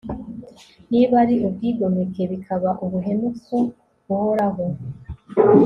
[0.91, 3.57] niba ari ubwigomeke, bikaba ubuhemu ku
[4.13, 4.65] uhoraho